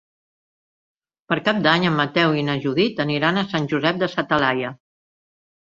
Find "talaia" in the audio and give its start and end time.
4.33-4.77